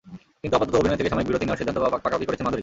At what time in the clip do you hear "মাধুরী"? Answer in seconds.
2.47-2.59